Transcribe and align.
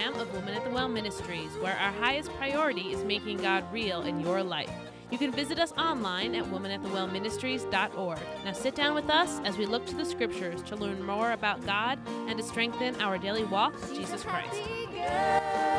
program 0.00 0.26
of 0.26 0.32
Women 0.34 0.54
at 0.54 0.64
the 0.64 0.70
Well 0.70 0.88
Ministries, 0.88 1.50
where 1.60 1.76
our 1.76 1.92
highest 1.92 2.32
priority 2.36 2.92
is 2.92 3.04
making 3.04 3.38
God 3.38 3.70
real 3.72 4.02
in 4.02 4.20
your 4.20 4.42
life. 4.42 4.70
You 5.10 5.18
can 5.18 5.30
visit 5.32 5.58
us 5.58 5.72
online 5.72 6.34
at 6.34 6.44
womanatthewellministries.org. 6.44 8.18
Now 8.44 8.52
sit 8.52 8.74
down 8.74 8.94
with 8.94 9.10
us 9.10 9.40
as 9.44 9.58
we 9.58 9.66
look 9.66 9.84
to 9.86 9.94
the 9.94 10.04
scriptures 10.04 10.62
to 10.62 10.76
learn 10.76 11.04
more 11.04 11.32
about 11.32 11.66
God 11.66 11.98
and 12.28 12.38
to 12.38 12.44
strengthen 12.44 12.98
our 13.00 13.18
daily 13.18 13.44
walk 13.44 13.74
with 13.74 13.94
Jesus 13.94 14.22
Christ. 14.22 15.69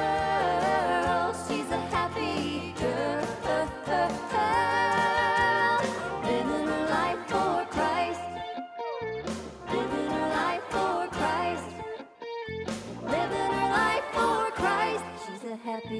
When 15.91 15.99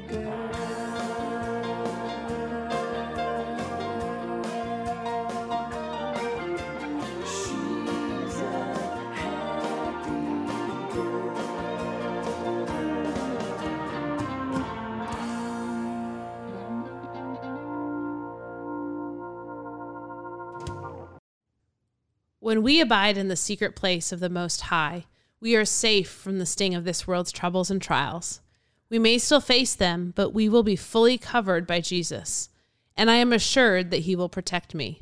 we 22.64 22.80
abide 22.80 23.18
in 23.18 23.28
the 23.28 23.36
secret 23.36 23.76
place 23.76 24.14
of 24.14 24.22
the 24.22 24.30
Most 24.30 24.62
High, 24.62 25.06
we 25.42 25.58
are 25.58 25.66
safe 25.66 26.10
from 26.10 26.40
the 26.40 26.46
sting 26.46 26.76
of 26.76 26.86
this 26.86 27.06
world's 27.06 27.34
troubles 27.34 27.70
and 27.70 27.82
trials. 27.82 28.40
We 28.92 29.00
may 29.00 29.18
still 29.18 29.40
face 29.40 29.74
them, 29.74 30.12
but 30.18 30.32
we 30.32 30.50
will 30.50 30.64
be 30.64 30.76
fully 30.76 31.18
covered 31.18 31.66
by 31.66 31.80
Jesus, 31.80 32.50
and 32.98 33.10
I 33.10 33.16
am 33.16 33.32
assured 33.32 33.90
that 33.90 34.02
He 34.02 34.18
will 34.18 34.28
protect 34.30 34.76
me. 34.76 35.02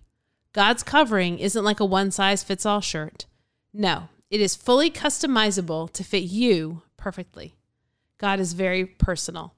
God's 0.53 0.83
covering 0.83 1.39
isn't 1.39 1.65
like 1.65 1.79
a 1.79 1.85
one 1.85 2.11
size 2.11 2.43
fits 2.43 2.67
all 2.67 2.81
shirt. 2.81 3.25
No, 3.73 4.09
it 4.29 4.41
is 4.41 4.55
fully 4.55 4.91
customizable 4.91 5.91
to 5.93 6.03
fit 6.03 6.23
you 6.23 6.83
perfectly. 6.97 7.55
God 8.19 8.39
is 8.39 8.53
very 8.53 8.85
personal. 8.85 9.55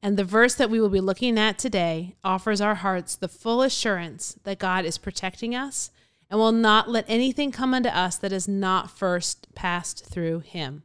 And 0.00 0.16
the 0.16 0.24
verse 0.24 0.54
that 0.54 0.70
we 0.70 0.80
will 0.80 0.88
be 0.88 1.00
looking 1.00 1.36
at 1.36 1.58
today 1.58 2.14
offers 2.22 2.60
our 2.60 2.76
hearts 2.76 3.16
the 3.16 3.28
full 3.28 3.62
assurance 3.62 4.36
that 4.44 4.60
God 4.60 4.84
is 4.84 4.98
protecting 4.98 5.56
us 5.56 5.90
and 6.30 6.38
will 6.38 6.52
not 6.52 6.88
let 6.88 7.04
anything 7.08 7.50
come 7.50 7.74
unto 7.74 7.88
us 7.88 8.16
that 8.16 8.32
is 8.32 8.46
not 8.46 8.90
first 8.90 9.52
passed 9.54 10.06
through 10.06 10.40
him. 10.40 10.84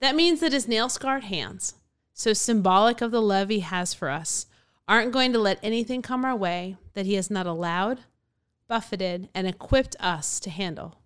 That 0.00 0.16
means 0.16 0.40
that 0.40 0.52
his 0.52 0.68
nail 0.68 0.88
scarred 0.88 1.24
hands, 1.24 1.74
so 2.14 2.32
symbolic 2.32 3.00
of 3.00 3.10
the 3.10 3.22
love 3.22 3.48
he 3.48 3.60
has 3.60 3.94
for 3.94 4.08
us, 4.08 4.46
aren't 4.88 5.12
going 5.12 5.32
to 5.32 5.38
let 5.38 5.58
anything 5.62 6.02
come 6.02 6.24
our 6.24 6.36
way 6.36 6.76
that 6.94 7.06
he 7.06 7.14
has 7.14 7.30
not 7.30 7.46
allowed, 7.46 8.00
buffeted, 8.68 9.28
and 9.34 9.46
equipped 9.46 9.96
us 10.00 10.40
to 10.40 10.50
handle. 10.50 10.98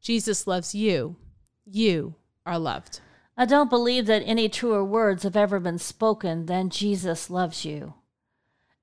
Jesus 0.00 0.46
loves 0.46 0.74
you. 0.74 1.16
You 1.64 2.14
are 2.46 2.58
loved. 2.58 3.00
I 3.36 3.44
don't 3.44 3.70
believe 3.70 4.06
that 4.06 4.22
any 4.26 4.48
truer 4.48 4.84
words 4.84 5.22
have 5.22 5.36
ever 5.36 5.60
been 5.60 5.78
spoken 5.78 6.46
than 6.46 6.68
Jesus 6.68 7.30
loves 7.30 7.64
you. 7.64 7.94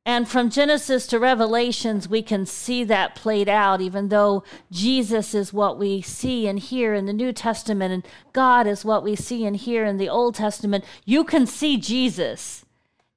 And 0.08 0.26
from 0.26 0.50
Genesis 0.50 1.06
to 1.08 1.20
Revelations, 1.20 2.08
we 2.08 2.22
can 2.22 2.46
see 2.46 2.86
that 2.86 3.14
played 3.14 3.50
out, 3.50 3.82
even 3.82 4.08
though 4.08 4.46
Jesus 4.72 5.36
is 5.36 5.52
what 5.52 5.78
we 5.78 6.02
see 6.02 6.48
and 6.48 6.58
hear 6.58 6.94
in 6.94 7.08
the 7.08 7.12
New 7.12 7.34
Testament, 7.34 7.94
and 7.94 8.08
God 8.32 8.68
is 8.68 8.86
what 8.86 9.04
we 9.04 9.18
see 9.18 9.46
and 9.46 9.58
hear 9.58 9.84
in 9.84 9.98
the 9.98 10.08
Old 10.08 10.36
Testament. 10.36 10.86
You 11.04 11.26
can 11.26 11.46
see 11.46 11.76
Jesus 11.76 12.64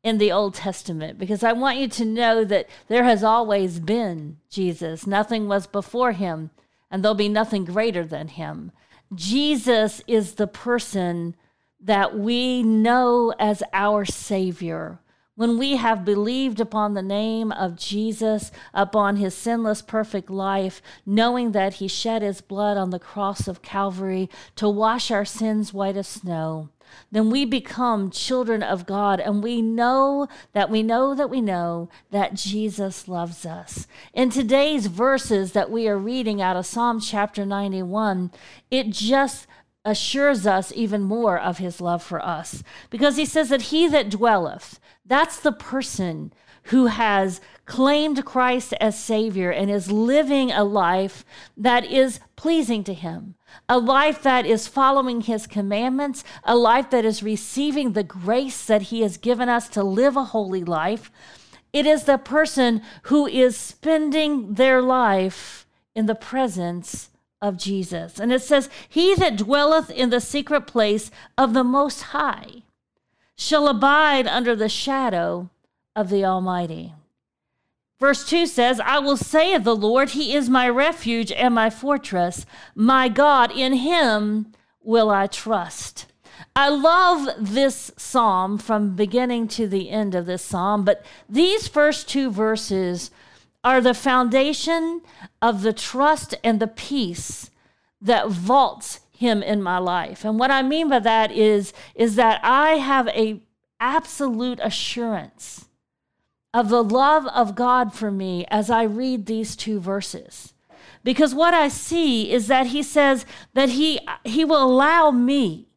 in 0.02 0.18
the 0.18 0.32
Old 0.32 0.54
Testament 0.54 1.16
because 1.16 1.44
I 1.44 1.52
want 1.52 1.78
you 1.78 1.86
to 1.86 2.04
know 2.04 2.42
that 2.44 2.68
there 2.88 3.04
has 3.04 3.22
always 3.22 3.78
been 3.78 4.38
Jesus. 4.50 5.06
Nothing 5.06 5.46
was 5.46 5.68
before 5.68 6.10
him, 6.10 6.50
and 6.90 7.04
there'll 7.04 7.14
be 7.14 7.28
nothing 7.28 7.64
greater 7.64 8.04
than 8.04 8.26
him. 8.26 8.72
Jesus 9.14 10.02
is 10.08 10.34
the 10.34 10.48
person 10.48 11.36
that 11.78 12.18
we 12.18 12.64
know 12.64 13.32
as 13.38 13.62
our 13.72 14.04
Savior. 14.04 14.98
When 15.40 15.56
we 15.56 15.76
have 15.76 16.04
believed 16.04 16.60
upon 16.60 16.92
the 16.92 17.00
name 17.00 17.50
of 17.50 17.74
Jesus, 17.74 18.52
upon 18.74 19.16
his 19.16 19.34
sinless, 19.34 19.80
perfect 19.80 20.28
life, 20.28 20.82
knowing 21.06 21.52
that 21.52 21.76
he 21.76 21.88
shed 21.88 22.20
his 22.20 22.42
blood 22.42 22.76
on 22.76 22.90
the 22.90 22.98
cross 22.98 23.48
of 23.48 23.62
Calvary 23.62 24.28
to 24.56 24.68
wash 24.68 25.10
our 25.10 25.24
sins 25.24 25.72
white 25.72 25.96
as 25.96 26.08
snow, 26.08 26.68
then 27.10 27.30
we 27.30 27.46
become 27.46 28.10
children 28.10 28.62
of 28.62 28.84
God 28.84 29.18
and 29.18 29.42
we 29.42 29.62
know 29.62 30.28
that 30.52 30.68
we 30.68 30.82
know 30.82 31.14
that 31.14 31.30
we 31.30 31.40
know 31.40 31.88
that 32.10 32.34
Jesus 32.34 33.08
loves 33.08 33.46
us. 33.46 33.86
In 34.12 34.28
today's 34.28 34.88
verses 34.88 35.52
that 35.52 35.70
we 35.70 35.88
are 35.88 35.96
reading 35.96 36.42
out 36.42 36.56
of 36.56 36.66
Psalm 36.66 37.00
chapter 37.00 37.46
91, 37.46 38.30
it 38.70 38.90
just 38.90 39.46
assures 39.84 40.46
us 40.46 40.72
even 40.74 41.02
more 41.02 41.38
of 41.38 41.58
his 41.58 41.80
love 41.80 42.02
for 42.02 42.24
us 42.24 42.62
because 42.90 43.16
he 43.16 43.24
says 43.24 43.48
that 43.48 43.62
he 43.62 43.88
that 43.88 44.10
dwelleth, 44.10 44.78
that's 45.06 45.40
the 45.40 45.52
person 45.52 46.32
who 46.64 46.86
has 46.86 47.40
claimed 47.64 48.24
Christ 48.24 48.74
as 48.80 48.98
Savior 48.98 49.50
and 49.50 49.70
is 49.70 49.90
living 49.90 50.50
a 50.50 50.64
life 50.64 51.24
that 51.56 51.84
is 51.84 52.20
pleasing 52.36 52.84
to 52.84 52.94
Him, 52.94 53.34
a 53.68 53.78
life 53.78 54.22
that 54.22 54.46
is 54.46 54.68
following 54.68 55.20
His 55.20 55.46
commandments, 55.46 56.24
a 56.44 56.56
life 56.56 56.90
that 56.90 57.04
is 57.04 57.22
receiving 57.22 57.92
the 57.92 58.02
grace 58.02 58.66
that 58.66 58.82
He 58.82 59.02
has 59.02 59.16
given 59.16 59.48
us 59.48 59.68
to 59.70 59.82
live 59.82 60.16
a 60.16 60.24
holy 60.24 60.64
life. 60.64 61.10
It 61.72 61.86
is 61.86 62.04
the 62.04 62.18
person 62.18 62.82
who 63.04 63.26
is 63.26 63.56
spending 63.56 64.54
their 64.54 64.82
life 64.82 65.66
in 65.94 66.06
the 66.06 66.14
presence 66.14 67.09
of 67.42 67.56
Jesus. 67.56 68.18
And 68.18 68.32
it 68.32 68.42
says, 68.42 68.68
He 68.88 69.14
that 69.14 69.36
dwelleth 69.36 69.90
in 69.90 70.10
the 70.10 70.20
secret 70.20 70.66
place 70.66 71.10
of 71.38 71.54
the 71.54 71.64
Most 71.64 72.02
High 72.02 72.62
shall 73.36 73.68
abide 73.68 74.26
under 74.26 74.54
the 74.54 74.68
shadow 74.68 75.50
of 75.96 76.10
the 76.10 76.24
Almighty. 76.24 76.94
Verse 77.98 78.26
2 78.26 78.46
says, 78.46 78.80
I 78.80 78.98
will 78.98 79.16
say 79.16 79.54
of 79.54 79.64
the 79.64 79.76
Lord, 79.76 80.10
He 80.10 80.34
is 80.34 80.48
my 80.48 80.68
refuge 80.68 81.30
and 81.32 81.54
my 81.54 81.68
fortress, 81.68 82.46
my 82.74 83.08
God, 83.08 83.52
in 83.52 83.74
Him 83.74 84.52
will 84.82 85.10
I 85.10 85.26
trust. 85.26 86.06
I 86.56 86.68
love 86.70 87.28
this 87.38 87.92
psalm 87.96 88.58
from 88.58 88.96
beginning 88.96 89.48
to 89.48 89.68
the 89.68 89.90
end 89.90 90.14
of 90.14 90.26
this 90.26 90.42
psalm, 90.42 90.84
but 90.84 91.04
these 91.28 91.68
first 91.68 92.08
two 92.08 92.30
verses 92.30 93.10
are 93.62 93.80
the 93.80 93.94
foundation 93.94 95.02
of 95.42 95.62
the 95.62 95.72
trust 95.72 96.34
and 96.42 96.60
the 96.60 96.66
peace 96.66 97.50
that 98.00 98.28
vaults 98.28 99.00
him 99.10 99.42
in 99.42 99.62
my 99.62 99.78
life. 99.78 100.24
And 100.24 100.38
what 100.38 100.50
I 100.50 100.62
mean 100.62 100.88
by 100.88 100.98
that 101.00 101.30
is 101.30 101.72
is 101.94 102.16
that 102.16 102.40
I 102.42 102.72
have 102.76 103.08
a 103.08 103.42
absolute 103.78 104.60
assurance 104.62 105.68
of 106.52 106.68
the 106.68 106.82
love 106.82 107.26
of 107.28 107.54
God 107.54 107.92
for 107.92 108.10
me 108.10 108.46
as 108.48 108.70
I 108.70 108.82
read 108.84 109.26
these 109.26 109.54
two 109.54 109.78
verses. 109.78 110.54
Because 111.04 111.34
what 111.34 111.54
I 111.54 111.68
see 111.68 112.32
is 112.32 112.46
that 112.48 112.68
he 112.68 112.82
says 112.82 113.26
that 113.52 113.70
he 113.70 114.00
he 114.24 114.44
will 114.44 114.62
allow 114.62 115.10
me 115.10 115.68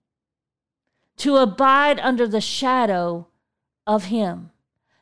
to 1.18 1.36
abide 1.36 2.00
under 2.00 2.28
the 2.28 2.42
shadow 2.42 3.28
of 3.86 4.06
him. 4.06 4.52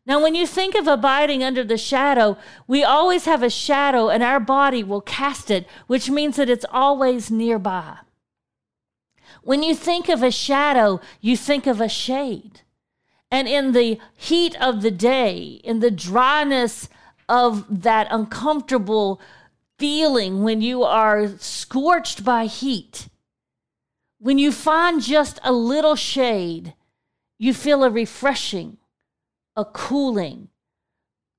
Now, 0.06 0.22
when 0.22 0.34
you 0.34 0.48
think 0.48 0.76
of 0.76 0.88
abiding 0.88 1.44
under 1.44 1.64
the 1.64 1.78
shadow, 1.78 2.38
we 2.68 2.84
always 2.84 3.26
have 3.26 3.44
a 3.44 3.50
shadow 3.50 4.10
and 4.10 4.24
our 4.24 4.40
body 4.40 4.84
will 4.84 5.02
cast 5.02 5.52
it, 5.52 5.68
which 5.88 6.10
means 6.10 6.38
that 6.38 6.50
it's 6.50 6.66
always 6.72 7.30
nearby. 7.30 7.98
When 9.44 9.64
you 9.64 9.76
think 9.76 10.10
of 10.10 10.24
a 10.24 10.32
shadow, 10.32 11.02
you 11.20 11.38
think 11.38 11.68
of 11.68 11.80
a 11.80 11.90
shade. 11.90 12.62
And 13.30 13.48
in 13.48 13.72
the 13.72 14.00
heat 14.16 14.60
of 14.60 14.82
the 14.82 14.92
day, 14.92 15.62
in 15.64 15.80
the 15.80 15.92
dryness 15.92 16.90
of 17.30 17.84
that 17.84 18.08
uncomfortable 18.12 19.22
feeling 19.78 20.44
when 20.44 20.62
you 20.62 20.84
are 20.84 21.28
scorched 21.38 22.26
by 22.26 22.46
heat, 22.46 23.08
when 24.20 24.38
you 24.38 24.52
find 24.52 25.02
just 25.02 25.40
a 25.44 25.52
little 25.52 25.96
shade, 25.96 26.74
you 27.40 27.54
feel 27.54 27.84
a 27.84 27.90
refreshing, 27.90 28.78
a 29.56 29.66
cooling, 29.66 30.50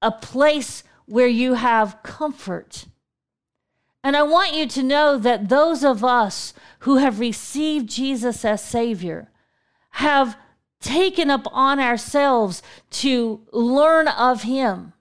a 0.01 0.13
place 0.13 0.85
where 1.07 1.29
you 1.29 1.55
have 1.55 2.03
comfort. 2.03 2.87
And 4.05 4.17
I 4.17 4.23
want 4.23 4.55
you 4.55 4.67
to 4.67 4.83
know 4.83 5.19
that 5.19 5.49
those 5.49 5.85
of 5.85 6.05
us 6.05 6.55
who 6.81 6.97
have 6.97 7.21
received 7.21 7.89
Jesus 7.89 8.45
as 8.45 8.63
Savior 8.63 9.31
have 9.91 10.37
taken 10.81 11.31
up 11.31 11.47
on 11.53 11.79
ourselves 11.79 12.63
to 12.91 13.47
learn 13.53 14.09
of 14.09 14.43
Him, 14.43 14.93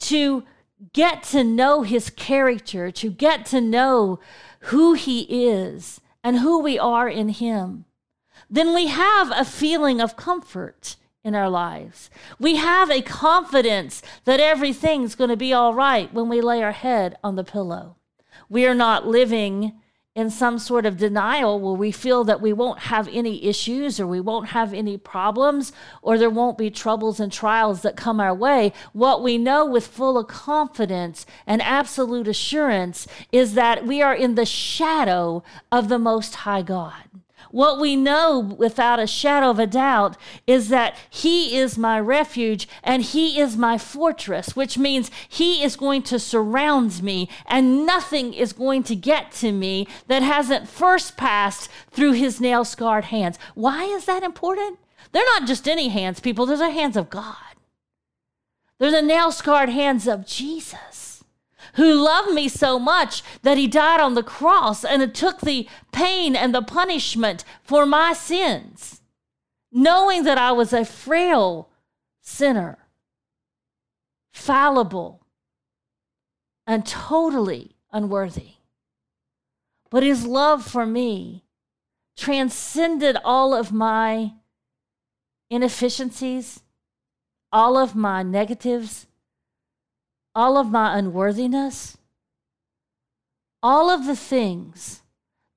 to 0.00 0.44
get 0.92 1.22
to 1.24 1.44
know 1.44 1.82
His 1.82 2.08
character, 2.08 2.90
to 2.92 3.10
get 3.10 3.44
to 3.46 3.60
know 3.60 4.18
who 4.60 4.94
He 4.94 5.46
is 5.48 6.00
and 6.24 6.38
who 6.38 6.60
we 6.60 6.78
are 6.78 7.08
in 7.08 7.28
Him. 7.28 7.84
then 8.48 8.74
we 8.74 8.86
have 8.86 9.30
a 9.32 9.44
feeling 9.44 10.00
of 10.00 10.16
comfort 10.16 10.96
in 11.28 11.36
our 11.36 11.48
lives. 11.48 12.10
We 12.40 12.56
have 12.56 12.90
a 12.90 13.02
confidence 13.02 14.02
that 14.24 14.40
everything's 14.40 15.14
going 15.14 15.30
to 15.30 15.36
be 15.36 15.52
all 15.52 15.74
right 15.74 16.12
when 16.12 16.28
we 16.28 16.40
lay 16.40 16.62
our 16.62 16.72
head 16.72 17.16
on 17.22 17.36
the 17.36 17.44
pillow. 17.44 17.96
We 18.48 18.66
are 18.66 18.74
not 18.74 19.06
living 19.06 19.74
in 20.18 20.30
some 20.30 20.58
sort 20.58 20.84
of 20.84 20.96
denial 20.96 21.60
where 21.60 21.74
we 21.74 21.92
feel 21.92 22.24
that 22.24 22.40
we 22.40 22.52
won't 22.52 22.80
have 22.80 23.08
any 23.12 23.44
issues 23.44 24.00
or 24.00 24.06
we 24.06 24.20
won't 24.20 24.48
have 24.48 24.74
any 24.74 24.96
problems 24.96 25.72
or 26.02 26.18
there 26.18 26.28
won't 26.28 26.58
be 26.58 26.70
troubles 26.70 27.20
and 27.20 27.30
trials 27.30 27.82
that 27.82 27.96
come 27.96 28.18
our 28.18 28.34
way. 28.34 28.72
What 28.92 29.22
we 29.22 29.38
know 29.38 29.64
with 29.64 29.86
full 29.86 30.18
of 30.18 30.26
confidence 30.26 31.24
and 31.46 31.62
absolute 31.62 32.26
assurance 32.26 33.06
is 33.30 33.54
that 33.54 33.86
we 33.86 34.02
are 34.02 34.14
in 34.14 34.34
the 34.34 34.44
shadow 34.44 35.44
of 35.70 35.88
the 35.88 36.00
Most 36.00 36.34
High 36.36 36.62
God. 36.62 37.04
What 37.50 37.80
we 37.80 37.96
know 37.96 38.38
without 38.38 39.00
a 39.00 39.06
shadow 39.06 39.50
of 39.50 39.58
a 39.58 39.66
doubt 39.66 40.16
is 40.46 40.68
that 40.68 40.96
He 41.08 41.56
is 41.56 41.78
my 41.78 41.98
refuge 41.98 42.68
and 42.82 43.02
He 43.02 43.40
is 43.40 43.56
my 43.56 43.78
fortress, 43.78 44.54
which 44.54 44.76
means 44.76 45.10
He 45.28 45.62
is 45.62 45.76
going 45.76 46.02
to 46.04 46.18
surround 46.18 47.02
me 47.02 47.28
and 47.46 47.86
nothing 47.86 48.34
is 48.34 48.52
going 48.52 48.82
to 48.84 48.96
get 48.96 49.32
to 49.32 49.52
me 49.52 49.88
that 50.06 50.22
hasn't 50.22 50.68
first 50.68 51.16
passed 51.16 51.70
through 51.90 52.12
His 52.12 52.40
nail 52.40 52.64
scarred 52.64 53.06
hands. 53.06 53.38
Why 53.54 53.84
is 53.84 54.04
that 54.04 54.22
important? 54.22 54.78
They're 55.12 55.24
not 55.24 55.46
just 55.46 55.66
any 55.66 55.88
hands, 55.88 56.20
people, 56.20 56.44
they're 56.44 56.56
the 56.56 56.70
hands 56.70 56.96
of 56.96 57.08
God. 57.08 57.36
They're 58.78 58.90
the 58.90 59.02
nail 59.02 59.32
scarred 59.32 59.70
hands 59.70 60.06
of 60.06 60.26
Jesus 60.26 61.07
who 61.78 61.94
loved 61.94 62.32
me 62.32 62.48
so 62.48 62.76
much 62.76 63.22
that 63.42 63.56
he 63.56 63.68
died 63.68 64.00
on 64.00 64.14
the 64.14 64.22
cross 64.22 64.84
and 64.84 65.00
it 65.00 65.14
took 65.14 65.40
the 65.40 65.68
pain 65.92 66.34
and 66.34 66.52
the 66.52 66.60
punishment 66.60 67.44
for 67.62 67.86
my 67.86 68.12
sins, 68.12 69.00
knowing 69.70 70.24
that 70.24 70.36
I 70.36 70.50
was 70.50 70.72
a 70.72 70.84
frail 70.84 71.68
sinner, 72.20 72.78
fallible, 74.32 75.24
and 76.66 76.84
totally 76.84 77.76
unworthy. 77.92 78.54
But 79.88 80.02
his 80.02 80.26
love 80.26 80.66
for 80.66 80.84
me 80.84 81.44
transcended 82.16 83.16
all 83.24 83.54
of 83.54 83.72
my 83.72 84.32
inefficiencies, 85.48 86.60
all 87.52 87.78
of 87.78 87.94
my 87.94 88.24
negatives, 88.24 89.06
all 90.38 90.56
of 90.56 90.70
my 90.70 90.96
unworthiness, 90.96 91.98
all 93.60 93.90
of 93.90 94.06
the 94.06 94.14
things 94.14 95.02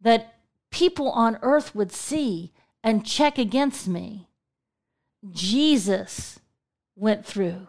that 0.02 0.34
people 0.72 1.12
on 1.12 1.38
earth 1.44 1.76
would 1.76 1.92
see 1.92 2.52
and 2.84 3.06
check 3.06 3.38
against 3.38 3.88
me, 3.88 4.28
Jesus 5.30 6.40
went 6.96 7.24
through. 7.24 7.68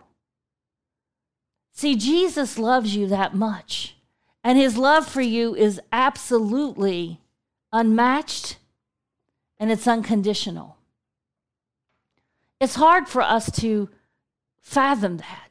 See, 1.75 1.97
Jesus 1.97 2.59
loves 2.59 2.97
you 2.97 3.07
that 3.09 3.35
much, 3.35 3.95
and 4.43 4.57
his 4.57 4.79
love 4.79 5.07
for 5.07 5.21
you 5.21 5.55
is 5.55 5.83
absolutely 5.93 7.21
unmatched 7.75 8.57
and 9.61 9.71
it's 9.71 9.87
unconditional. 9.87 10.79
It's 12.59 12.77
hard 12.77 13.07
for 13.07 13.21
us 13.21 13.51
to 13.61 13.91
fathom 14.63 15.19
that. 15.19 15.42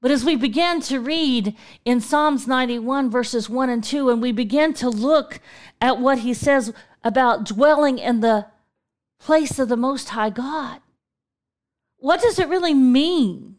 But 0.00 0.10
as 0.10 0.24
we 0.24 0.36
begin 0.36 0.80
to 0.82 1.00
read 1.00 1.56
in 1.84 2.00
Psalms 2.00 2.46
91, 2.46 3.10
verses 3.10 3.50
1 3.50 3.68
and 3.68 3.82
2, 3.82 4.10
and 4.10 4.22
we 4.22 4.30
begin 4.30 4.72
to 4.74 4.88
look 4.88 5.40
at 5.80 5.98
what 5.98 6.20
he 6.20 6.34
says 6.34 6.72
about 7.02 7.44
dwelling 7.44 7.98
in 7.98 8.20
the 8.20 8.46
place 9.18 9.58
of 9.58 9.68
the 9.68 9.76
Most 9.76 10.10
High 10.10 10.30
God, 10.30 10.80
what 11.96 12.22
does 12.22 12.38
it 12.38 12.48
really 12.48 12.74
mean? 12.74 13.57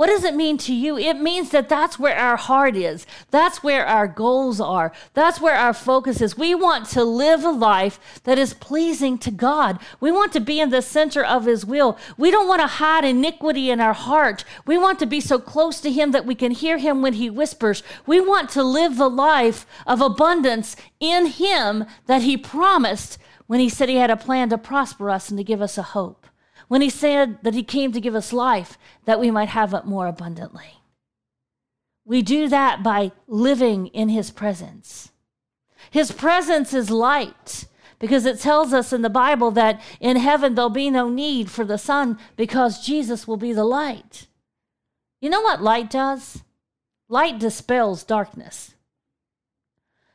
What 0.00 0.06
does 0.06 0.24
it 0.24 0.34
mean 0.34 0.56
to 0.56 0.72
you? 0.72 0.96
It 0.96 1.20
means 1.20 1.50
that 1.50 1.68
that's 1.68 1.98
where 1.98 2.16
our 2.16 2.38
heart 2.38 2.74
is. 2.74 3.06
That's 3.30 3.62
where 3.62 3.84
our 3.84 4.08
goals 4.08 4.58
are. 4.58 4.92
That's 5.12 5.42
where 5.42 5.56
our 5.56 5.74
focus 5.74 6.22
is. 6.22 6.38
We 6.38 6.54
want 6.54 6.86
to 6.92 7.04
live 7.04 7.44
a 7.44 7.50
life 7.50 8.00
that 8.24 8.38
is 8.38 8.54
pleasing 8.54 9.18
to 9.18 9.30
God. 9.30 9.78
We 10.00 10.10
want 10.10 10.32
to 10.32 10.40
be 10.40 10.58
in 10.58 10.70
the 10.70 10.80
center 10.80 11.22
of 11.22 11.44
His 11.44 11.66
will. 11.66 11.98
We 12.16 12.30
don't 12.30 12.48
want 12.48 12.62
to 12.62 12.66
hide 12.66 13.04
iniquity 13.04 13.68
in 13.68 13.78
our 13.78 13.92
heart. 13.92 14.42
We 14.64 14.78
want 14.78 14.98
to 15.00 15.06
be 15.06 15.20
so 15.20 15.38
close 15.38 15.82
to 15.82 15.92
Him 15.92 16.12
that 16.12 16.24
we 16.24 16.34
can 16.34 16.52
hear 16.52 16.78
Him 16.78 17.02
when 17.02 17.12
He 17.12 17.28
whispers. 17.28 17.82
We 18.06 18.22
want 18.22 18.48
to 18.52 18.62
live 18.62 18.96
the 18.96 19.10
life 19.10 19.66
of 19.86 20.00
abundance 20.00 20.76
in 20.98 21.26
Him 21.26 21.84
that 22.06 22.22
He 22.22 22.38
promised 22.38 23.18
when 23.48 23.60
He 23.60 23.68
said 23.68 23.90
He 23.90 23.96
had 23.96 24.10
a 24.10 24.16
plan 24.16 24.48
to 24.48 24.56
prosper 24.56 25.10
us 25.10 25.28
and 25.28 25.36
to 25.36 25.44
give 25.44 25.60
us 25.60 25.76
a 25.76 25.82
hope 25.82 26.26
when 26.70 26.82
he 26.82 26.88
said 26.88 27.42
that 27.42 27.52
he 27.52 27.64
came 27.64 27.90
to 27.90 28.00
give 28.00 28.14
us 28.14 28.32
life 28.32 28.78
that 29.04 29.18
we 29.18 29.28
might 29.28 29.48
have 29.48 29.74
it 29.74 29.86
more 29.86 30.06
abundantly. 30.06 30.78
We 32.04 32.22
do 32.22 32.46
that 32.48 32.80
by 32.80 33.10
living 33.26 33.88
in 33.88 34.08
his 34.08 34.30
presence. 34.30 35.10
His 35.90 36.12
presence 36.12 36.72
is 36.72 36.88
light 36.88 37.64
because 37.98 38.24
it 38.24 38.38
tells 38.38 38.72
us 38.72 38.92
in 38.92 39.02
the 39.02 39.10
Bible 39.10 39.50
that 39.50 39.80
in 39.98 40.16
heaven 40.16 40.54
there'll 40.54 40.70
be 40.70 40.90
no 40.90 41.08
need 41.08 41.50
for 41.50 41.64
the 41.64 41.76
sun 41.76 42.20
because 42.36 42.86
Jesus 42.86 43.26
will 43.26 43.36
be 43.36 43.52
the 43.52 43.64
light. 43.64 44.28
You 45.20 45.28
know 45.28 45.40
what 45.40 45.60
light 45.60 45.90
does? 45.90 46.44
Light 47.08 47.40
dispels 47.40 48.04
darkness. 48.04 48.76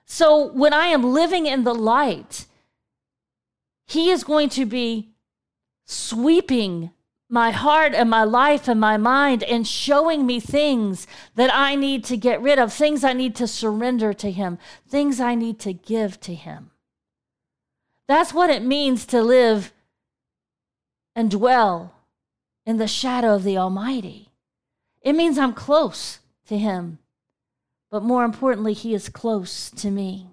So 0.06 0.54
when 0.54 0.74
I 0.74 0.88
am 0.88 1.04
living 1.04 1.48
in 1.48 1.66
the 1.66 1.76
light, 1.76 2.46
he 3.86 4.10
is 4.10 4.24
going 4.24 4.48
to 4.52 4.66
be 4.66 5.15
sweeping 5.86 6.92
my 7.30 7.52
heart 7.52 7.94
and 7.94 8.10
my 8.10 8.24
life 8.24 8.68
and 8.68 8.80
my 8.80 8.98
mind 8.98 9.44
and 9.44 9.68
showing 9.68 10.26
me 10.26 10.40
things 10.40 11.08
that 11.36 11.50
I 11.54 11.76
need 11.76 12.04
to 12.06 12.18
get 12.18 12.42
rid 12.42 12.60
of, 12.60 12.72
things 12.72 13.04
I 13.04 13.14
need 13.14 13.36
to 13.36 13.48
surrender 13.48 14.14
to 14.14 14.32
Him, 14.32 14.58
things 14.88 15.20
I 15.20 15.36
need 15.36 15.60
to 15.60 15.74
give 15.74 16.20
to 16.22 16.36
Him. 16.36 16.72
That's 18.08 18.34
what 18.34 18.50
it 18.50 18.64
means 18.64 19.06
to 19.08 19.22
live 19.22 19.74
and 21.16 21.32
dwell 21.32 21.96
in 22.66 22.78
the 22.78 22.88
shadow 22.88 23.34
of 23.36 23.44
the 23.44 23.58
Almighty. 23.58 24.30
It 25.02 25.14
means 25.14 25.38
I'm 25.38 25.54
close 25.54 26.20
to 26.48 26.58
Him, 26.58 27.00
but 27.90 28.04
more 28.04 28.24
importantly, 28.24 28.74
He 28.74 28.94
is 28.94 29.10
close 29.10 29.72
to 29.72 29.90
me. 29.90 30.30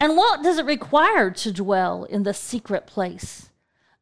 And 0.00 0.16
what 0.16 0.42
does 0.42 0.58
it 0.58 0.64
require 0.64 1.30
to 1.30 1.52
dwell 1.52 2.04
in 2.04 2.22
the 2.22 2.32
secret 2.32 2.86
place? 2.86 3.50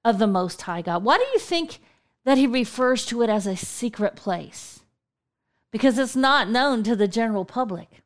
Of 0.06 0.18
the 0.18 0.26
Most 0.28 0.62
High 0.62 0.82
God. 0.82 1.02
Why 1.02 1.18
do 1.18 1.24
you 1.32 1.40
think 1.40 1.80
that 2.24 2.38
he 2.38 2.46
refers 2.46 3.04
to 3.06 3.22
it 3.22 3.28
as 3.28 3.44
a 3.44 3.56
secret 3.56 4.14
place? 4.14 4.80
Because 5.72 5.98
it's 5.98 6.14
not 6.14 6.48
known 6.48 6.84
to 6.84 6.94
the 6.94 7.08
general 7.08 7.44
public. 7.44 8.04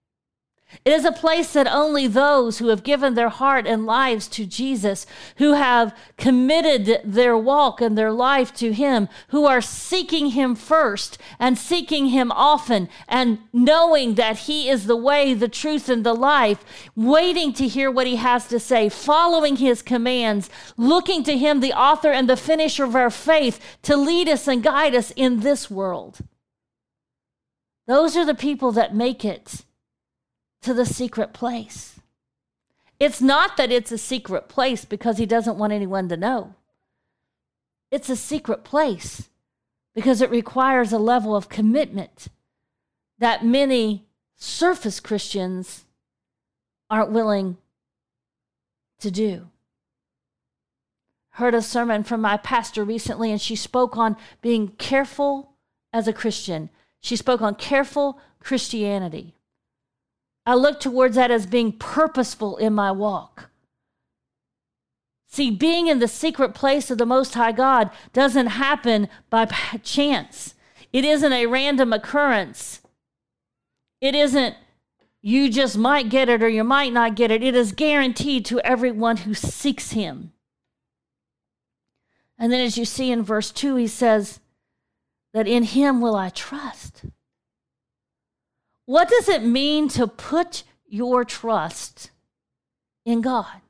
It 0.84 0.92
is 0.92 1.04
a 1.04 1.12
place 1.12 1.52
that 1.52 1.66
only 1.66 2.06
those 2.06 2.58
who 2.58 2.68
have 2.68 2.82
given 2.82 3.14
their 3.14 3.28
heart 3.28 3.66
and 3.66 3.86
lives 3.86 4.28
to 4.28 4.46
Jesus, 4.46 5.04
who 5.36 5.52
have 5.54 5.96
committed 6.16 7.00
their 7.04 7.36
walk 7.36 7.80
and 7.80 7.98
their 7.98 8.12
life 8.12 8.54
to 8.54 8.72
Him, 8.72 9.08
who 9.28 9.46
are 9.46 9.60
seeking 9.60 10.30
Him 10.30 10.54
first 10.54 11.18
and 11.38 11.58
seeking 11.58 12.06
Him 12.06 12.30
often 12.32 12.88
and 13.08 13.38
knowing 13.52 14.14
that 14.14 14.38
He 14.40 14.68
is 14.68 14.86
the 14.86 14.96
way, 14.96 15.34
the 15.34 15.48
truth, 15.48 15.88
and 15.88 16.04
the 16.04 16.14
life, 16.14 16.64
waiting 16.94 17.52
to 17.54 17.66
hear 17.66 17.90
what 17.90 18.06
He 18.06 18.16
has 18.16 18.46
to 18.48 18.60
say, 18.60 18.88
following 18.88 19.56
His 19.56 19.82
commands, 19.82 20.48
looking 20.76 21.24
to 21.24 21.36
Him, 21.36 21.60
the 21.60 21.72
author 21.72 22.10
and 22.10 22.28
the 22.28 22.36
finisher 22.36 22.84
of 22.84 22.96
our 22.96 23.10
faith, 23.10 23.60
to 23.82 23.96
lead 23.96 24.28
us 24.28 24.46
and 24.46 24.62
guide 24.62 24.94
us 24.94 25.10
in 25.16 25.40
this 25.40 25.70
world. 25.70 26.18
Those 27.86 28.16
are 28.16 28.24
the 28.24 28.34
people 28.34 28.70
that 28.72 28.94
make 28.94 29.24
it 29.24 29.64
to 30.62 30.74
the 30.74 30.86
secret 30.86 31.32
place. 31.32 32.00
It's 32.98 33.22
not 33.22 33.56
that 33.56 33.72
it's 33.72 33.92
a 33.92 33.98
secret 33.98 34.48
place 34.48 34.84
because 34.84 35.18
he 35.18 35.26
doesn't 35.26 35.56
want 35.56 35.72
anyone 35.72 36.08
to 36.10 36.16
know. 36.16 36.54
It's 37.90 38.10
a 38.10 38.16
secret 38.16 38.62
place 38.62 39.30
because 39.94 40.20
it 40.20 40.30
requires 40.30 40.92
a 40.92 40.98
level 40.98 41.34
of 41.34 41.48
commitment 41.48 42.28
that 43.18 43.44
many 43.44 44.04
surface 44.36 45.00
Christians 45.00 45.84
aren't 46.88 47.10
willing 47.10 47.56
to 48.98 49.10
do. 49.10 49.48
Heard 51.34 51.54
a 51.54 51.62
sermon 51.62 52.04
from 52.04 52.20
my 52.20 52.36
pastor 52.36 52.84
recently, 52.84 53.30
and 53.30 53.40
she 53.40 53.56
spoke 53.56 53.96
on 53.96 54.16
being 54.42 54.68
careful 54.68 55.52
as 55.92 56.06
a 56.06 56.12
Christian. 56.12 56.70
She 57.00 57.16
spoke 57.16 57.40
on 57.40 57.54
careful 57.54 58.20
Christianity. 58.40 59.34
I 60.50 60.54
look 60.54 60.80
towards 60.80 61.14
that 61.14 61.30
as 61.30 61.46
being 61.46 61.70
purposeful 61.70 62.56
in 62.56 62.72
my 62.72 62.90
walk. 62.90 63.50
See, 65.28 65.48
being 65.48 65.86
in 65.86 66.00
the 66.00 66.08
secret 66.08 66.54
place 66.54 66.90
of 66.90 66.98
the 66.98 67.06
Most 67.06 67.34
High 67.34 67.52
God 67.52 67.88
doesn't 68.12 68.48
happen 68.48 69.08
by 69.30 69.44
chance. 69.84 70.56
It 70.92 71.04
isn't 71.04 71.32
a 71.32 71.46
random 71.46 71.92
occurrence. 71.92 72.80
It 74.00 74.16
isn't 74.16 74.56
you 75.22 75.50
just 75.50 75.78
might 75.78 76.08
get 76.08 76.28
it 76.28 76.42
or 76.42 76.48
you 76.48 76.64
might 76.64 76.92
not 76.92 77.14
get 77.14 77.30
it. 77.30 77.44
It 77.44 77.54
is 77.54 77.70
guaranteed 77.70 78.44
to 78.46 78.58
everyone 78.62 79.18
who 79.18 79.34
seeks 79.34 79.92
him. 79.92 80.32
And 82.36 82.52
then, 82.52 82.60
as 82.60 82.76
you 82.76 82.84
see 82.84 83.12
in 83.12 83.22
verse 83.22 83.52
2, 83.52 83.76
he 83.76 83.86
says 83.86 84.40
that 85.32 85.46
in 85.46 85.62
him 85.62 86.00
will 86.00 86.16
I 86.16 86.30
trust. 86.30 87.04
What 88.90 89.08
does 89.08 89.28
it 89.28 89.44
mean 89.44 89.86
to 89.90 90.08
put 90.08 90.64
your 90.84 91.24
trust 91.24 92.10
in 93.06 93.20
God? 93.20 93.60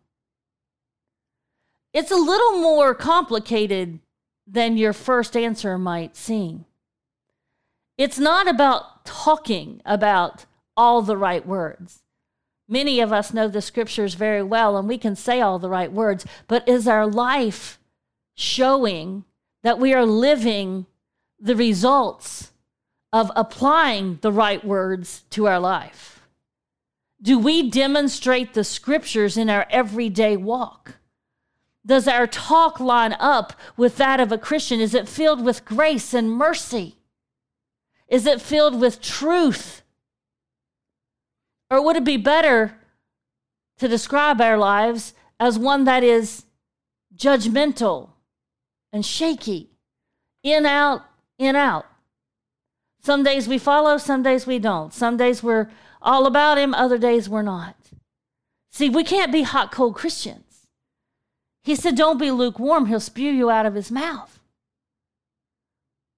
It's 1.93 2.11
a 2.11 2.17
little 2.17 2.53
more 2.53 2.95
complicated 2.95 3.99
than 4.47 4.79
your 4.79 4.95
first 4.95 5.37
answer 5.37 5.77
might 5.77 6.17
seem. 6.17 6.65
It's 7.99 8.19
not 8.19 8.49
about 8.49 9.05
talking 9.05 9.83
about 9.85 10.47
all 10.75 11.03
the 11.03 11.19
right 11.19 11.47
words. 11.47 12.01
Many 12.67 12.99
of 13.01 13.13
us 13.13 13.35
know 13.35 13.47
the 13.47 13.61
scriptures 13.61 14.15
very 14.15 14.43
well 14.43 14.79
and 14.79 14.89
we 14.89 14.97
can 14.97 15.17
say 15.17 15.43
all 15.43 15.59
the 15.59 15.69
right 15.69 15.93
words, 15.93 16.25
but 16.49 16.67
is 16.67 16.89
our 16.89 17.07
life 17.07 17.79
showing 18.35 19.25
that 19.63 19.79
we 19.79 19.93
are 19.93 20.07
living 20.07 20.87
the 21.39 21.57
results 21.57 22.53
of 23.13 23.31
applying 23.35 24.19
the 24.23 24.33
right 24.33 24.65
words 24.65 25.25
to 25.31 25.47
our 25.47 25.59
life? 25.59 26.21
Do 27.23 27.39
we 27.39 27.69
demonstrate 27.69 28.55
the 28.55 28.65
scriptures 28.65 29.37
in 29.37 29.51
our 29.51 29.67
everyday 29.71 30.37
walk? 30.37 30.97
Does 31.85 32.07
our 32.07 32.27
talk 32.27 32.79
line 32.79 33.15
up 33.19 33.53
with 33.77 33.97
that 33.97 34.21
of 34.21 34.33
a 34.33 34.39
Christian? 34.39 34.81
Is 34.81 34.95
it 34.95 35.09
filled 35.09 35.45
with 35.45 35.65
grace 35.65 36.15
and 36.15 36.31
mercy? 36.31 36.97
Is 38.09 38.27
it 38.27 38.41
filled 38.41 38.81
with 38.81 39.01
truth? 39.01 39.83
Or 41.71 41.83
would 41.83 41.97
it 41.97 42.05
be 42.05 42.17
better 42.17 42.77
to 43.79 43.89
describe 43.89 44.41
our 44.41 44.59
lives 44.59 45.15
as 45.39 45.59
one 45.59 45.85
that 45.85 46.03
is 46.03 46.45
judgmental 47.17 48.11
and 48.93 49.07
shaky, 49.07 49.71
in, 50.43 50.67
out, 50.67 51.03
in, 51.39 51.55
out? 51.55 51.87
Some 53.03 53.23
days 53.23 53.49
we 53.49 53.59
follow, 53.59 53.97
some 53.99 54.23
days 54.23 54.47
we 54.47 54.59
don't. 54.59 54.93
Some 54.93 55.17
days 55.17 55.43
we're 55.43 55.71
all 56.03 56.27
about 56.27 56.59
Him, 56.59 56.75
other 56.75 56.99
days 56.99 57.29
we're 57.29 57.43
not. 57.43 57.77
See, 58.71 58.89
we 58.89 59.05
can't 59.05 59.33
be 59.33 59.43
hot, 59.43 59.73
cold 59.73 59.95
Christians. 59.95 60.67
He 61.63 61.75
said, 61.75 61.97
Don't 61.97 62.19
be 62.19 62.31
lukewarm, 62.31 62.87
he'll 62.87 63.01
spew 63.01 63.31
you 63.31 63.51
out 63.51 63.67
of 63.67 63.75
his 63.75 63.91
mouth. 63.91 64.41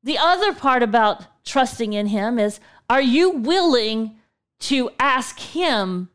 The 0.02 0.18
other 0.18 0.52
part 0.52 0.82
about 0.82 1.26
trusting 1.44 1.92
in 1.92 2.08
him 2.08 2.38
is 2.38 2.60
are 2.90 3.02
you 3.02 3.30
willing 3.30 4.16
to 4.60 4.90
ask 4.98 5.38
him 5.38 6.10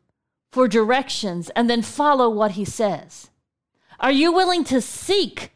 for 0.52 0.68
directions 0.68 1.50
and 1.50 1.68
then 1.68 1.82
follow 1.82 2.28
what 2.28 2.52
he 2.52 2.64
says? 2.64 3.30
Are 4.00 4.12
you 4.12 4.32
willing 4.32 4.64
to 4.64 4.80
seek 4.80 5.52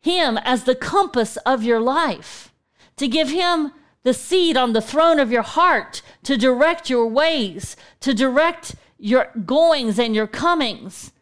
him 0.00 0.38
as 0.38 0.64
the 0.64 0.74
compass 0.74 1.36
of 1.38 1.62
your 1.62 1.80
life, 1.80 2.52
to 2.96 3.08
give 3.08 3.30
him 3.30 3.72
the 4.02 4.14
seat 4.14 4.56
on 4.56 4.72
the 4.72 4.80
throne 4.80 5.18
of 5.18 5.32
your 5.32 5.42
heart, 5.42 6.02
to 6.24 6.36
direct 6.36 6.90
your 6.90 7.06
ways, 7.06 7.76
to 8.00 8.12
direct 8.12 8.76
your 8.98 9.30
goings 9.44 9.98
and 9.98 10.14
your 10.14 10.26
comings? 10.26 11.12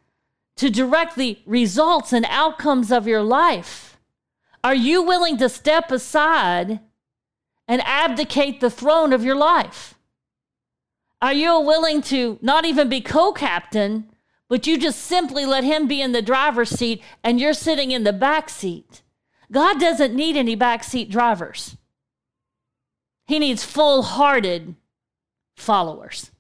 to 0.57 0.71
direct 0.71 1.17
the 1.17 1.39
results 1.47 2.13
and 2.13 2.25
outcomes 2.29 2.93
of 2.93 3.07
your 3.07 3.23
life? 3.23 3.99
Are 4.63 4.75
you 4.75 5.03
willing 5.03 5.37
to 5.39 5.49
step 5.49 5.91
aside 5.91 6.81
and 7.67 7.83
abdicate 7.85 8.61
the 8.61 8.71
throne 8.71 9.13
of 9.13 9.25
your 9.25 9.35
life? 9.35 9.95
Are 11.21 11.33
you 11.33 11.61
willing 11.61 12.03
to 12.03 12.39
not 12.43 12.65
even 12.65 12.89
be 12.89 13.01
co 13.01 13.33
captain, 13.33 14.09
but 14.49 14.67
you 14.67 14.79
just 14.79 15.01
simply 15.01 15.45
let 15.45 15.65
him 15.65 15.89
be 15.89 16.01
in 16.01 16.13
the 16.13 16.23
driver's 16.23 16.71
seat 16.71 17.03
and 17.25 17.41
you're 17.41 17.55
sitting 17.55 17.91
in 17.91 18.05
the 18.05 18.13
back 18.13 18.49
seat? 18.49 19.02
God 19.53 19.79
doesn't 19.79 20.15
need 20.15 20.37
any 20.37 20.57
backseat 20.57 21.11
drivers. 21.11 21.77
He 23.27 23.39
needs 23.39 23.63
full 23.63 24.03
hearted 24.03 24.75
followers. 25.57 26.31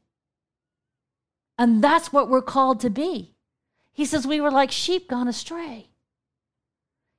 And 1.58 1.84
that's 1.84 2.12
what 2.12 2.28
we're 2.28 2.42
called 2.42 2.80
to 2.80 2.90
be. 2.90 3.34
He 3.92 4.06
says 4.06 4.26
we 4.26 4.40
were 4.40 4.50
like 4.50 4.72
sheep 4.72 5.08
gone 5.08 5.28
astray. 5.28 5.88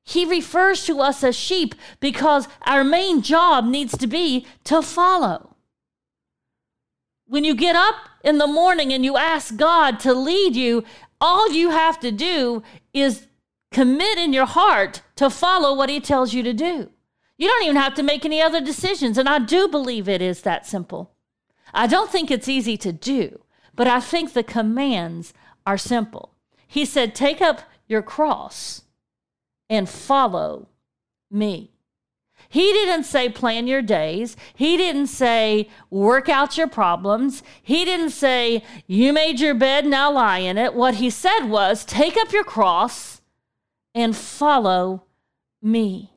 He 0.04 0.26
refers 0.26 0.86
to 0.86 1.00
us 1.00 1.24
as 1.24 1.36
sheep 1.36 1.76
because 2.00 2.48
our 2.64 2.84
main 2.84 3.22
job 3.22 3.66
needs 3.66 3.98
to 3.98 4.08
be 4.08 4.46
to 4.66 4.82
follow. 4.82 5.56
When 7.26 7.46
you 7.46 7.56
get 7.56 7.76
up 7.76 7.96
in 8.24 8.38
the 8.38 8.48
morning 8.48 8.92
and 8.92 9.06
you 9.06 9.16
ask 9.16 9.56
God 9.56 10.00
to 10.02 10.14
lead 10.14 10.56
you, 10.56 10.84
all 11.22 11.52
you 11.52 11.70
have 11.70 12.00
to 12.02 12.12
do 12.12 12.64
is 12.94 13.28
commit 13.74 14.18
in 14.18 14.32
your 14.32 14.46
heart 14.46 15.02
to 15.16 15.30
follow 15.30 15.76
what 15.76 15.90
He 15.90 16.00
tells 16.00 16.34
you 16.34 16.44
to 16.44 16.54
do. 16.54 16.90
You 17.38 17.48
don't 17.48 17.64
even 17.64 17.76
have 17.76 17.96
to 17.96 18.04
make 18.04 18.24
any 18.24 18.42
other 18.42 18.62
decisions. 18.62 19.18
And 19.18 19.28
I 19.28 19.40
do 19.40 19.68
believe 19.68 20.08
it 20.08 20.22
is 20.22 20.42
that 20.42 20.66
simple. 20.66 21.12
I 21.74 21.88
don't 21.88 22.12
think 22.12 22.30
it's 22.30 22.48
easy 22.48 22.78
to 22.78 22.94
do, 22.94 23.42
but 23.76 23.88
I 23.88 24.00
think 24.00 24.34
the 24.34 24.44
commands 24.44 25.34
are 25.66 25.78
simple. 25.78 26.36
He 26.68 26.86
said, 26.86 27.16
Take 27.16 27.42
up 27.42 27.62
your 27.88 28.02
cross 28.02 28.84
and 29.70 29.90
follow 29.90 30.70
me. 31.32 31.72
He 32.50 32.72
didn't 32.72 33.06
say 33.06 33.30
plan 33.30 33.66
your 33.66 33.82
days. 33.82 34.38
He 34.54 34.78
didn't 34.78 35.08
say 35.08 35.70
work 35.90 36.30
out 36.30 36.56
your 36.56 36.68
problems. 36.68 37.42
He 37.64 37.84
didn't 37.84 38.12
say 38.12 38.64
you 38.86 39.12
made 39.12 39.40
your 39.40 39.56
bed, 39.56 39.88
now 39.88 40.12
lie 40.12 40.38
in 40.40 40.60
it. 40.60 40.76
What 40.76 40.96
he 40.96 41.10
said 41.10 41.46
was 41.46 41.84
take 41.84 42.16
up 42.16 42.32
your 42.32 42.44
cross 42.44 43.22
and 43.94 44.16
follow 44.16 45.04
me. 45.62 46.14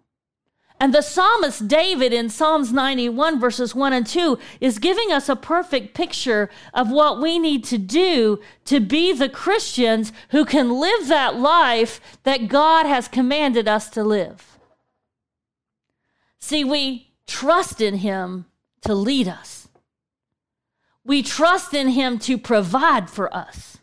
And 0.79 0.93
the 0.93 1.01
psalmist 1.01 1.69
David 1.69 2.13
in 2.13 2.29
Psalms 2.29 2.71
91, 2.71 3.41
verses 3.41 3.75
1 3.75 3.93
and 3.95 4.07
2, 4.07 4.39
is 4.61 4.79
giving 4.79 5.11
us 5.11 5.29
a 5.29 5.37
perfect 5.37 5.95
picture 5.95 6.51
of 6.75 6.91
what 6.91 7.21
we 7.21 7.39
need 7.39 7.65
to 7.65 7.79
do 7.79 8.41
to 8.67 8.81
be 8.81 9.13
the 9.13 9.31
Christians 9.31 10.13
who 10.31 10.45
can 10.45 10.79
live 10.79 11.09
that 11.09 11.37
life 11.37 12.01
that 12.25 12.49
God 12.49 12.85
has 12.85 13.09
commanded 13.09 13.67
us 13.67 13.89
to 13.91 14.05
live. 14.05 14.59
See, 16.39 16.63
we 16.63 17.15
trust 17.27 17.81
in 17.81 17.97
Him 17.97 18.45
to 18.83 18.95
lead 18.95 19.29
us, 19.29 19.69
we 21.05 21.23
trust 21.23 21.73
in 21.73 21.89
Him 21.89 22.19
to 22.21 22.37
provide 22.37 23.09
for 23.09 23.35
us, 23.35 23.79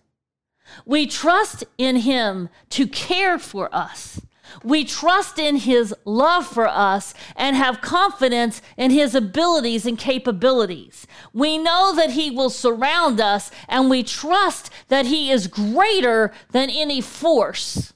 we 0.86 1.08
trust 1.08 1.64
in 1.78 1.98
Him 1.98 2.50
to 2.70 2.88
care 2.88 3.40
for 3.40 3.74
us. 3.74 4.22
We 4.62 4.86
trust 4.86 5.40
in 5.40 5.56
his 5.56 5.96
love 6.06 6.46
for 6.46 6.68
us 6.68 7.14
and 7.36 7.56
have 7.56 7.82
confidence 7.82 8.62
in 8.78 8.92
his 8.92 9.16
abilities 9.16 9.86
and 9.86 9.98
capabilities. 9.98 11.08
We 11.34 11.58
know 11.58 11.96
that 11.96 12.12
he 12.12 12.30
will 12.30 12.50
surround 12.50 13.20
us 13.20 13.50
and 13.68 13.90
we 13.90 14.04
trust 14.04 14.70
that 14.90 15.08
he 15.08 15.32
is 15.32 15.48
greater 15.48 16.32
than 16.52 16.70
any 16.70 17.02
force 17.02 17.94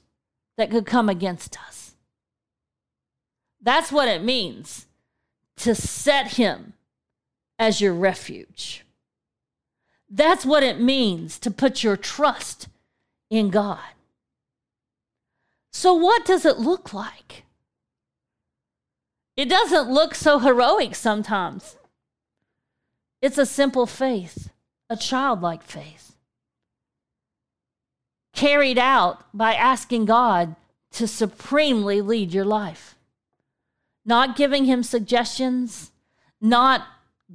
that 0.56 0.70
could 0.70 0.86
come 0.86 1.08
against 1.08 1.58
us. 1.66 1.94
That's 3.60 3.92
what 3.92 4.08
it 4.08 4.24
means 4.24 4.86
to 5.58 5.74
set 5.74 6.32
him 6.34 6.74
as 7.58 7.80
your 7.80 7.94
refuge. 7.94 8.84
That's 10.10 10.46
what 10.46 10.62
it 10.62 10.80
means 10.80 11.38
to 11.40 11.50
put 11.50 11.82
your 11.82 11.96
trust 11.96 12.68
in 13.30 13.50
God. 13.50 13.80
So, 15.72 15.94
what 15.94 16.24
does 16.24 16.44
it 16.44 16.58
look 16.58 16.92
like? 16.92 17.44
It 19.36 19.48
doesn't 19.48 19.90
look 19.90 20.14
so 20.14 20.38
heroic 20.38 20.94
sometimes. 20.94 21.76
It's 23.20 23.38
a 23.38 23.46
simple 23.46 23.86
faith, 23.86 24.50
a 24.90 24.96
childlike 24.96 25.62
faith, 25.62 26.16
carried 28.34 28.78
out 28.78 29.24
by 29.32 29.54
asking 29.54 30.06
God 30.06 30.56
to 30.92 31.06
supremely 31.06 32.00
lead 32.00 32.32
your 32.32 32.44
life, 32.44 32.96
not 34.04 34.36
giving 34.36 34.64
Him 34.64 34.82
suggestions, 34.82 35.92
not 36.40 36.82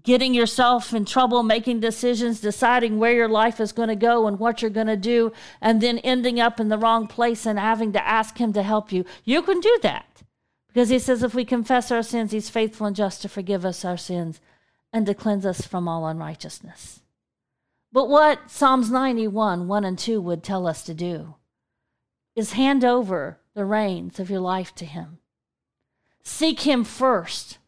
getting 0.02 0.34
yourself 0.34 0.94
in 0.94 1.06
trouble 1.06 1.44
making 1.44 1.80
decisions, 1.80 2.40
deciding 2.40 2.98
where 2.98 3.14
your 3.14 3.28
life 3.28 3.60
is 3.60 3.72
going 3.72 3.90
to 3.90 3.96
go 3.96 4.26
and 4.26 4.40
what 4.40 4.62
you're 4.62 4.72
going 4.72 4.88
to 4.88 4.98
do, 4.98 5.32
and 5.62 5.82
then 5.82 6.00
ending 6.00 6.40
up 6.40 6.60
in 6.60 6.70
the 6.70 6.78
wrong 6.78 7.06
place 7.06 7.46
and 7.46 7.60
having 7.60 7.92
to 7.94 8.08
ask 8.08 8.38
Him 8.38 8.54
to 8.54 8.64
help 8.64 8.92
you. 8.92 9.06
You 9.24 9.44
can 9.44 9.60
do 9.60 9.80
that 9.84 10.24
because 10.68 10.90
He 10.90 10.98
says 10.98 11.22
if 11.22 11.36
we 11.36 11.46
confess 11.46 11.92
our 11.92 12.02
sins, 12.02 12.32
He's 12.32 12.50
faithful 12.50 12.88
and 12.88 12.96
just 12.96 13.22
to 13.22 13.30
forgive 13.30 13.66
us 13.66 13.86
our 13.86 13.98
sins 13.98 14.42
and 14.92 15.06
to 15.06 15.14
cleanse 15.14 15.46
us 15.46 15.62
from 15.62 15.88
all 15.88 16.08
unrighteousness. 16.08 17.02
But 17.92 18.10
what 18.10 18.50
Psalms 18.50 18.90
91, 18.90 19.68
1 19.68 19.86
and 19.86 20.00
2 20.00 20.20
would 20.20 20.44
tell 20.44 20.66
us 20.66 20.84
to 20.84 20.96
do 20.96 21.36
is 22.36 22.54
hand 22.54 22.84
over 22.84 23.38
the 23.54 23.66
reins 23.66 24.20
of 24.20 24.32
your 24.32 24.40
life 24.40 24.74
to 24.76 24.86
Him. 24.86 25.20
Seek 26.24 26.62
Him 26.62 26.84
first 26.84 27.60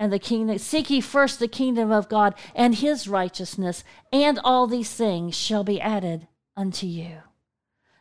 and 0.00 0.10
the 0.10 0.18
kingdom. 0.18 0.56
Seek 0.58 0.88
ye 0.88 1.02
first 1.02 1.38
the 1.38 1.46
kingdom 1.46 1.92
of 1.92 2.08
God 2.08 2.34
and 2.54 2.74
his 2.74 3.06
righteousness, 3.06 3.84
and 4.10 4.40
all 4.42 4.66
these 4.66 4.92
things 4.92 5.36
shall 5.36 5.62
be 5.62 5.78
added 5.80 6.26
unto 6.56 6.86
you. 6.86 7.18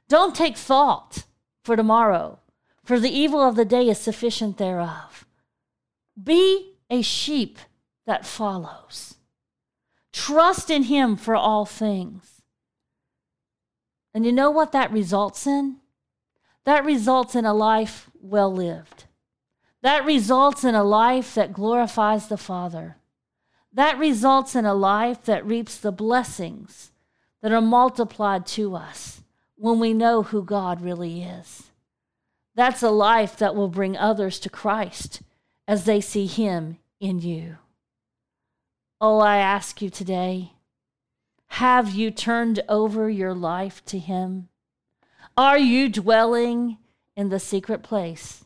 Don't 0.07 0.33
take 0.33 0.57
thought 0.57 1.25
for 1.61 1.75
tomorrow, 1.75 2.39
for 2.85 2.99
the 2.99 3.11
evil 3.11 3.41
of 3.41 3.57
the 3.57 3.65
day 3.65 3.89
is 3.89 3.99
sufficient 3.99 4.57
thereof. 4.57 5.25
Be 6.21 6.77
a 6.89 7.01
sheep 7.01 7.59
that 8.07 8.25
follows. 8.25 9.15
Trust 10.13 10.69
in 10.69 10.83
him 10.83 11.17
for 11.17 11.35
all 11.35 11.65
things. 11.65 12.41
And 14.13 14.25
you 14.25 14.31
know 14.31 14.49
what 14.49 14.71
that 14.71 14.91
results 14.91 15.45
in? 15.45 15.77
That 16.63 16.85
results 16.85 17.35
in 17.35 17.45
a 17.45 17.53
life 17.53 18.09
well 18.21 18.51
lived. 18.51 19.03
That 19.81 20.05
results 20.05 20.63
in 20.63 20.75
a 20.75 20.83
life 20.83 21.33
that 21.35 21.53
glorifies 21.53 22.27
the 22.27 22.37
Father. 22.37 22.97
That 23.71 23.97
results 23.97 24.55
in 24.55 24.65
a 24.65 24.73
life 24.73 25.23
that 25.23 25.45
reaps 25.45 25.77
the 25.77 25.91
blessings 25.91 26.91
that 27.41 27.51
are 27.51 27.61
multiplied 27.61 28.45
to 28.47 28.75
us 28.75 29.21
when 29.55 29.79
we 29.79 29.93
know 29.93 30.23
who 30.23 30.43
God 30.43 30.81
really 30.81 31.23
is. 31.23 31.71
That's 32.55 32.83
a 32.83 32.89
life 32.89 33.37
that 33.37 33.55
will 33.55 33.69
bring 33.69 33.95
others 33.95 34.39
to 34.39 34.49
Christ 34.49 35.21
as 35.67 35.85
they 35.85 36.01
see 36.01 36.25
Him 36.25 36.77
in 36.99 37.19
you. 37.19 37.57
Oh, 38.99 39.19
I 39.19 39.37
ask 39.37 39.81
you 39.81 39.89
today 39.89 40.53
have 41.53 41.95
you 41.95 42.11
turned 42.11 42.61
over 42.69 43.09
your 43.09 43.33
life 43.33 43.83
to 43.85 43.97
Him? 43.97 44.49
Are 45.35 45.57
you 45.57 45.89
dwelling 45.89 46.77
in 47.15 47.29
the 47.29 47.39
secret 47.39 47.81
place 47.81 48.45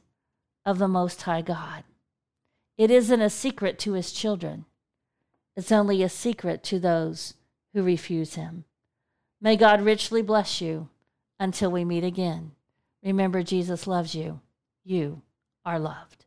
of 0.66 0.78
the 0.78 0.88
Most 0.88 1.24
High 1.24 1.42
God? 1.42 1.84
It 2.78 2.90
isn't 2.90 3.22
a 3.22 3.30
secret 3.30 3.78
to 3.80 3.94
His 3.94 4.12
children, 4.12 4.66
it's 5.56 5.72
only 5.72 6.02
a 6.02 6.10
secret 6.10 6.64
to 6.64 6.80
those 6.80 7.36
who 7.74 7.84
refuse 7.84 8.36
Him. 8.36 8.66
May 9.42 9.56
God 9.58 9.82
richly 9.82 10.22
bless 10.22 10.62
you 10.62 10.90
until 11.40 11.72
we 11.72 11.84
meet 11.84 12.04
again. 12.04 12.52
Remember, 13.04 13.44
Jesus 13.44 13.86
loves 13.86 14.16
you. 14.16 14.40
You 14.86 15.22
are 15.66 15.80
loved. 15.80 16.26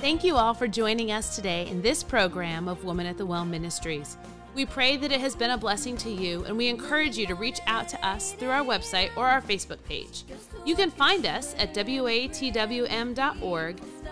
Thank 0.00 0.24
you 0.24 0.36
all 0.36 0.54
for 0.54 0.66
joining 0.66 1.12
us 1.12 1.36
today 1.36 1.68
in 1.68 1.82
this 1.82 2.02
program 2.02 2.68
of 2.68 2.84
Woman 2.84 3.04
at 3.04 3.18
the 3.18 3.26
Well 3.26 3.44
Ministries. 3.44 4.16
We 4.52 4.66
pray 4.66 4.96
that 4.96 5.12
it 5.12 5.20
has 5.20 5.36
been 5.36 5.50
a 5.50 5.58
blessing 5.58 5.96
to 5.98 6.10
you, 6.10 6.44
and 6.44 6.56
we 6.56 6.66
encourage 6.66 7.16
you 7.16 7.26
to 7.28 7.36
reach 7.36 7.60
out 7.66 7.88
to 7.90 8.06
us 8.06 8.32
through 8.32 8.50
our 8.50 8.64
website 8.64 9.10
or 9.16 9.28
our 9.28 9.40
Facebook 9.40 9.82
page. 9.84 10.24
You 10.66 10.74
can 10.74 10.90
find 10.90 11.24
us 11.24 11.54
at 11.56 11.72
watwm.org 11.72 13.16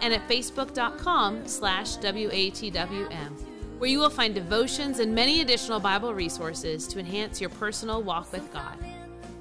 and 0.01 0.15
at 0.15 0.29
facebook.com 0.29 1.49
slash 1.49 1.97
watwm, 1.97 3.31
where 3.79 3.91
you 3.91 3.99
will 3.99 4.11
find 4.11 4.33
devotions 4.35 5.01
and 5.01 5.13
many 5.13 5.41
additional 5.41 5.81
Bible 5.81 6.15
resources 6.15 6.87
to 6.87 7.01
enhance 7.01 7.41
your 7.41 7.51
personal 7.51 8.03
walk 8.03 8.31
with 8.31 8.53
God. 8.53 8.79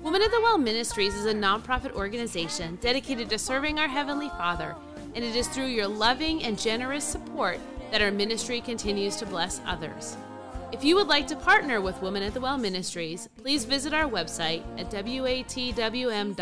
Woman 0.02 0.24
of 0.24 0.32
the 0.32 0.42
Well 0.42 0.58
Ministries 0.58 1.14
is 1.14 1.26
a 1.26 1.34
nonprofit 1.34 1.94
organization 1.94 2.78
dedicated 2.82 3.30
to 3.30 3.38
serving 3.38 3.78
our 3.78 3.88
Heavenly 3.88 4.30
Father, 4.30 4.76
and 5.14 5.24
it 5.24 5.36
is 5.36 5.48
through 5.48 5.66
your 5.66 5.88
loving 5.88 6.44
and 6.44 6.58
generous 6.58 7.04
support 7.04 7.60
that 7.92 8.02
our 8.02 8.12
ministry 8.12 8.62
continues 8.62 9.16
to 9.18 9.26
bless 9.26 9.62
others. 9.66 10.18
If 10.72 10.84
you 10.84 10.96
would 10.96 11.08
like 11.08 11.28
to 11.28 11.36
partner 11.38 11.80
with 11.80 12.02
Women 12.02 12.24
at 12.24 12.34
the 12.34 12.42
Well 12.42 12.58
Ministries, 12.58 13.30
please 13.38 13.64
visit 13.64 13.94
our 13.94 14.10
website 14.10 14.64
at 14.78 14.92
watwm.org. 14.92 16.36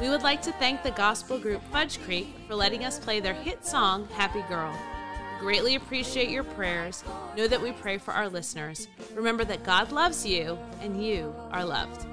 We 0.00 0.08
would 0.08 0.22
like 0.22 0.40
to 0.42 0.52
thank 0.52 0.82
the 0.82 0.92
gospel 0.92 1.38
group 1.38 1.60
Fudge 1.72 2.00
Creek 2.02 2.28
for 2.46 2.54
letting 2.54 2.84
us 2.84 3.00
play 3.00 3.18
their 3.18 3.34
hit 3.34 3.66
song, 3.66 4.08
Happy 4.14 4.42
Girl. 4.48 4.72
Greatly 5.40 5.74
appreciate 5.74 6.30
your 6.30 6.44
prayers. 6.44 7.02
Know 7.36 7.48
that 7.48 7.60
we 7.60 7.72
pray 7.72 7.98
for 7.98 8.14
our 8.14 8.28
listeners. 8.28 8.86
Remember 9.14 9.44
that 9.44 9.64
God 9.64 9.90
loves 9.90 10.24
you 10.24 10.56
and 10.80 11.04
you 11.04 11.34
are 11.50 11.64
loved. 11.64 12.06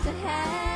To 0.00 0.12
have, 0.12 0.67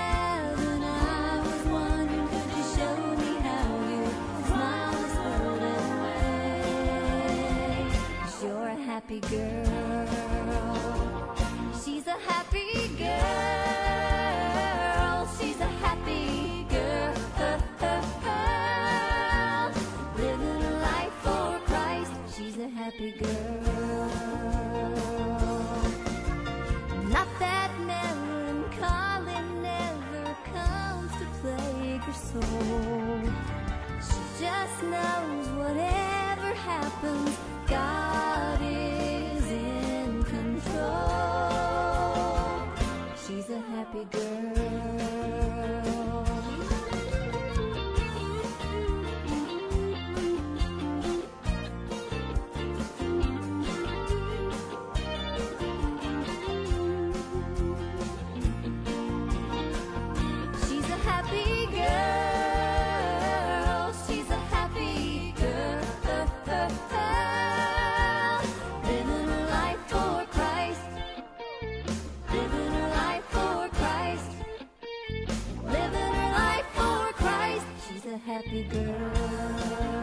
happy 78.24 78.62
girl. 78.64 80.01